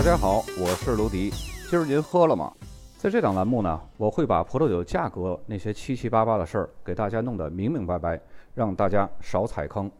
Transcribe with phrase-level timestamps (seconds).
[0.00, 1.28] 大家好，我是卢迪。
[1.68, 2.50] 今儿您喝了吗？
[2.96, 8.18] 在这档栏目呢，我会把葡萄酒价格那些七七八八的事儿给大家弄得明明白白，
[8.54, 9.92] 让大家少踩坑。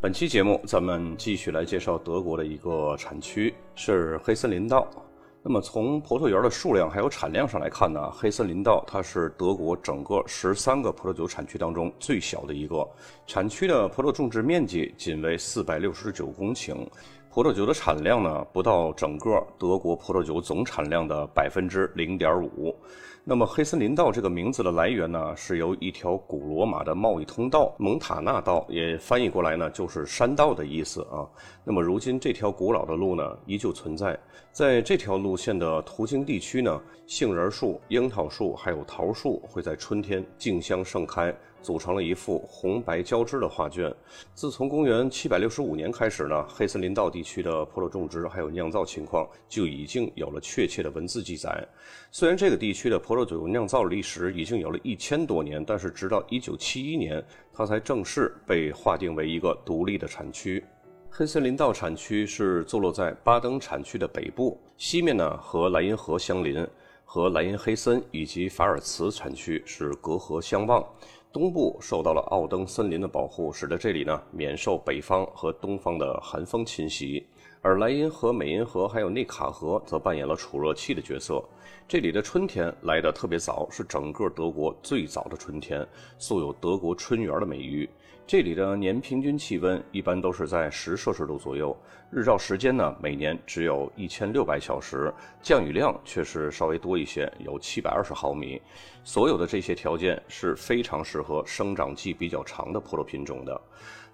[0.00, 4.88] 本期节目，咱们继续来介绍德国的一个产区，是黑森林道。
[5.44, 12.88] 那么从葡萄园的数量还有产量上来看呢，黑森林道它是德国整个十三个葡萄酒产区当中最小的一个。
[13.26, 16.86] 产区的葡萄种植面积仅为四百六十九公顷，
[17.28, 22.72] 葡萄酒的产量呢不到整个德国葡萄酒总产量的百分之零点五。
[23.24, 31.22] 那么黑森林道这个名字的来源呢，是由一条古罗马的贸易通道蒙塔纳道，也翻译过来呢就是山道的意思啊。
[31.62, 34.18] 那么如今这条古老的路呢依旧存在，
[34.50, 41.32] 在这条路线的途经地区呢，杏仁树、樱桃树还有桃树会在春天竞相盛开。
[41.62, 43.94] 组成了一幅红白交织的画卷。
[44.34, 51.66] 自从公元七百六十五年开始呢，黑森林道地区的葡萄种植还有酿造情况就已经有了确切的文字记载。
[52.10, 60.62] 虽然这个地区的葡萄酒酿造历史已经有了一千多年，但是直到一九七一年，它才正式被划定为一个独立的产区。
[61.14, 66.66] 黑森林道产区是坐落在巴登产区的北部，西面呢和莱茵河相邻，
[67.14, 70.82] 和莱茵黑森以及法尔茨产区是隔河相望。
[71.30, 77.26] 东部受到了奥登森林的保护，使得这里呢免受北方和东方的寒风侵袭。
[77.64, 81.40] 而莱茵河、美茵河还有内卡河则扮演了储热器的角色。
[81.86, 85.86] 这里的春天来得特别早，是整个德国最早的春天，
[86.18, 87.88] 素有“德国春园”的美誉。
[88.26, 91.76] 这里的年平均气温一般都是在十摄氏度左右，
[92.10, 98.60] 日照时间呢每年只有一千六百小时，降雨量却是稍微多一些，有七百二十毫米。
[99.04, 103.60] 所有的这些条件是非常适合生长季比较长的葡萄品种的。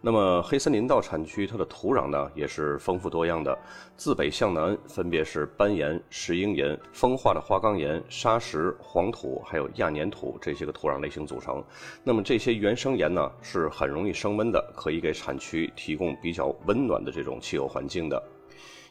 [0.00, 3.58] 那么黑森林道产区它的土壤呢也是丰富多样的，
[3.96, 11.62] 自北向南分别是斑岩、石英岩、风化的花岗岩、砂石、黄土还有亚粘土这些个土壤类型组成。
[12.04, 18.22] 那么这些原生岩呢是很容易升温的，可以给产区提供比较温暖的这种气候环境的。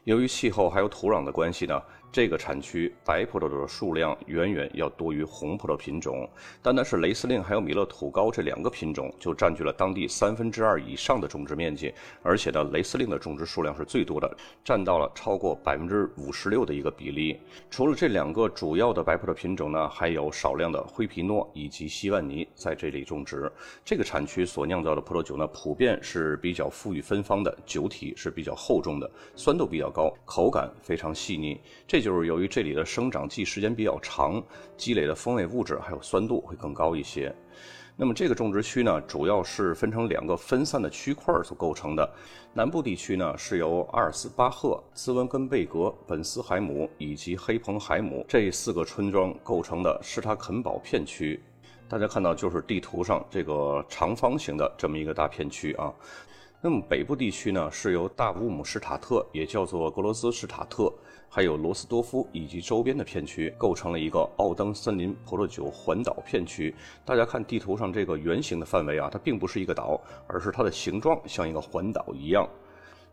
[0.03, 1.81] 由于气候还有土壤的关系呢。
[2.12, 6.28] 这个产区白葡萄的数量远远要多于红葡萄品种，
[6.63, 17.40] 单单是雷司令还有米勒土高这两个品种就占据了当地三分之二以上的种植面积，而且呢，雷司令的种植数量是最多的，占到了超过百分之五十六的一个比例。
[17.69, 23.51] 除了这两个主要的白葡萄品种呢，还有少量的灰皮诺以及西万尼在这里种植。
[23.85, 31.59] 这个产区所酿造的葡萄酒呢，普遍是比较馥郁芬芳的，酒体是比较厚重的，酸度比较高，口感非常细腻。
[31.85, 34.40] 这这就是由于这里的生长季时间比较长，
[34.78, 37.34] 积累的风味物质还有酸度会更高一些。
[37.96, 42.08] 那么这个种植区呢，主要是分成两个分散的区块所构成的。
[42.53, 51.41] 南部地区呢，是由阿尔斯巴赫、兹文根贝格、本斯海姆以及黑彭海姆这四个村庄构成的施塔肯堡片区。
[51.90, 55.91] 大家看到就是地图上这个长方形的这么一个大片区啊。
[56.62, 60.94] 那么北部地区呢，是由大乌姆施塔特，也叫做格罗斯施塔特。
[61.29, 66.73] 还有罗斯多夫以及周边的片区，构成了一个奥登森林葡萄酒环岛片区。
[67.05, 72.47] 大家看地图上这个圆形的范围啊，它并不是一个岛，而是它的形状像一个环岛一样。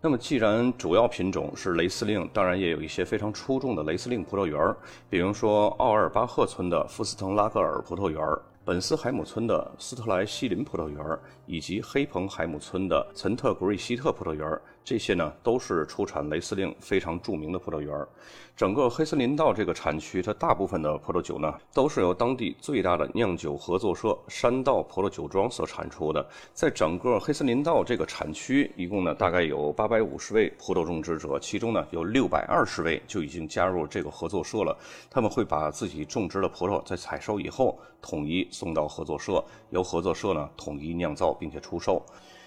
[0.00, 4.74] 那么，既然主要品种是雷司令，当然也有一些非常出众的雷司令葡萄园，
[5.08, 8.20] 比如说奥尔巴赫村的富斯滕拉格尔葡萄园。
[8.66, 10.98] 本斯海姆村的斯特莱西林葡萄园
[11.44, 18.06] 以及黑彭海姆村的岑特格瑞希特葡萄园这些呢都是出产雷司令非常著名的葡萄园儿
[18.54, 26.24] 整个黑森林道这个产区，它大部分的葡萄酒呢都是由当地最大的酿酒合作社山道葡萄酒庄所产出的。
[26.52, 34.76] 在整个黑森林道这个产区，一共呢大概有八百五十位葡萄种植者，其中呢有六百二十位就已经加入这个合作社了。
[35.10, 38.46] 他们会把自己种植的葡萄在采收以后统一。
[38.52, 42.00] 送到合作社，由合作社呢统一酿造并且出售。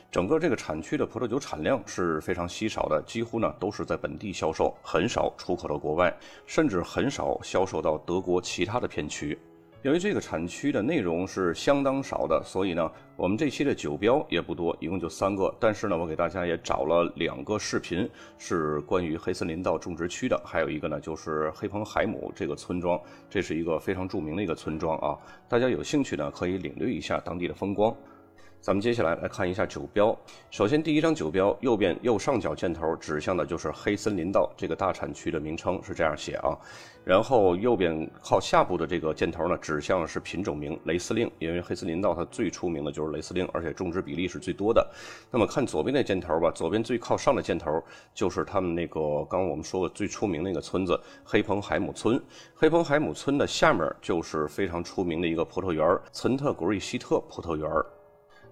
[0.09, 6.15] 整个这个产区的葡萄酒产量是非常稀少的，几乎呢都是在本地销售，很少出口到国外，
[6.45, 9.37] 甚至很少销售到德国其他的片区。
[9.83, 15.53] 由于这个产区的内容是相当少的，所以呢，我们这期的酒标也不多，一共就三个。
[15.59, 22.99] 但是呢，我给大家也找了两个视频，是关于黑森林道种植区的，还有一个呢就是黑彭海姆这个村庄，
[23.29, 25.15] 这是一个非常著名的一个村庄啊。
[25.47, 27.95] 大家有兴趣呢，可以领略一下当地的风光。
[28.67, 30.13] 咱们接下来来看一下酒标。
[30.51, 36.51] 首先，第一张酒标右边右上角箭头指向的就是黑森林道这个大产区的名称，是这样写啊。
[37.05, 44.85] 然后右边靠下部的这个箭头呢，指向是品种名雷司令，因为黑森林道它最出名的就是雷司令，而且种植比例是最多的。
[45.31, 47.81] 那么看左边那箭头吧，左边最靠上的箭头
[48.13, 48.99] 就是他们那个
[49.29, 52.21] 刚刚我们说过最出名那个村子黑彭海姆村。
[52.53, 57.65] 黑彭海姆村的下面就是非常出名的一个葡萄园——岑特古瑞希特葡萄园。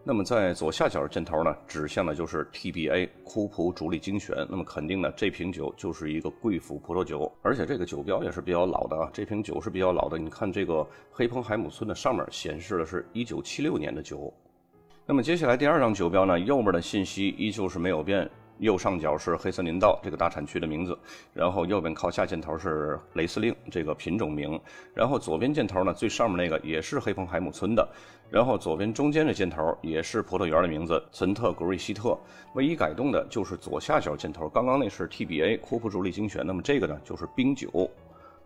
[0.07, 4.37] 那么在左下角的箭头呢，指向的就是 TBA 库普主力精选。
[4.47, 9.09] 那么肯定呢，这瓶酒就是一个贵腐葡萄酒，而且这个酒标也是比较老的啊。
[9.11, 14.31] 这瓶酒是比较老的，你看这个黑彭海姆村的上面显示的是一九七六年的酒。
[15.07, 18.29] 那么接下来第二张酒标呢，右边的信息依旧是没有变。
[18.57, 20.97] 右上角是黑森林道这个大产区的名字，
[21.33, 24.59] 然后右边靠下箭头是雷司令这个品种名，
[24.91, 27.87] 然后左边箭头呢最上面那个也是黑彭海姆村的，
[28.31, 29.35] 然后左边中间的。
[29.35, 32.17] 箭头也是葡萄园的名字岑特格瑞希特，
[32.53, 37.91] 唯一改动的就是左下角箭头，刚刚那是 TBA 库普主力精选，那么这个呢就是冰酒。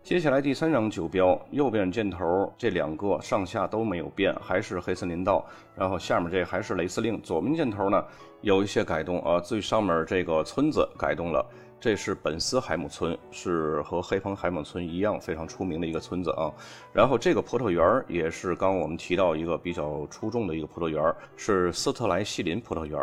[0.02, 5.44] 接下来第三张酒标，右边箭头这两个上下都没有变，还是黑森林道，
[5.76, 7.20] 然后下面这还是雷司令。
[7.20, 8.02] 左边箭头呢
[8.40, 11.46] 有一些改动啊，最上面这个村子改动了。
[11.80, 16.52] 这是本斯海姆村，是和黑彭海姆村一样非常出名的一个村子啊。
[16.92, 21.02] 然后这个葡萄园也是刚我们提到一个比较出众的一个葡萄园，
[21.36, 23.00] 是斯特莱西林葡萄园。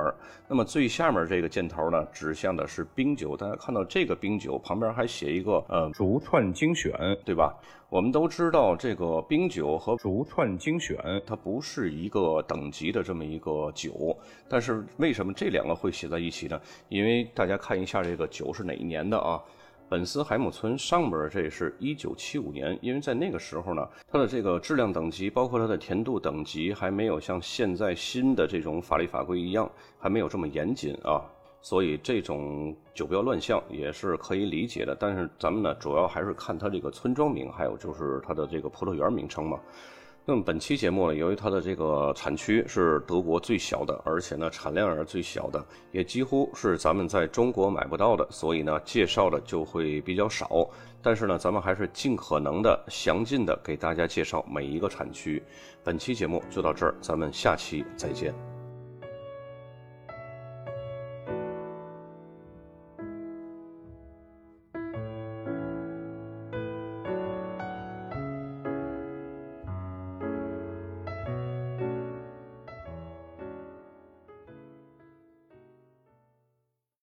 [0.47, 3.35] 那么最下面这个箭头呢，指向的是冰酒。
[3.35, 6.94] 大家看到这个冰酒旁边还写一个呃竹串精选，
[7.25, 7.51] 对吧？
[7.89, 14.15] 我们都知道这个冰酒和竹串精选，它不是一个等级的这么一个酒。
[14.50, 16.59] 但是为什么这两个会写在一起呢？
[16.89, 19.42] 因为大家看一下这个酒是哪一年的啊？
[19.90, 31.24] 本斯海姆村上边这是一九七五年，因为在那个时候呢，它的这个质量等级，包括它的甜度等级，还没有像现在新的这种法律法规一样，还没有这么严谨啊。
[31.62, 39.58] 所以这种酒标乱象也是可以理解的，但是咱们呢主要还是看它这个村庄名，还有就是它的这个葡萄园名称嘛。
[40.29, 50.69] 那么本期节目呢，由于它的这个产区是德国最小的，而且呢产量也是最小的，也几乎是咱们在中国买不到的，所以呢介绍的就会比较少。
[51.01, 55.41] 但是呢，咱们还是尽可能的详尽的给大家介绍每一个产区。
[55.81, 58.56] 本期节目就到这儿，咱们下期再见。